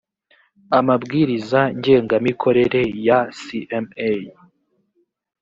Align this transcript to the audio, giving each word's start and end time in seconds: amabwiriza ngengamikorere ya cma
amabwiriza 0.79 1.59
ngengamikorere 1.77 2.81
ya 3.07 3.19
cma 3.39 4.41